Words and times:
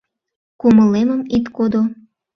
Кумылемым 0.59 1.21
ит 1.35 1.45
кодо! 1.55 1.81